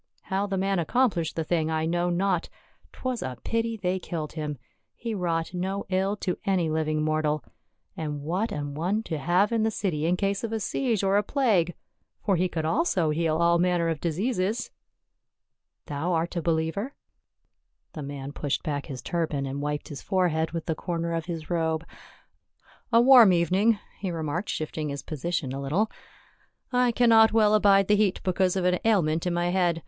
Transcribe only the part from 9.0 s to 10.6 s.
to have in the city in case of a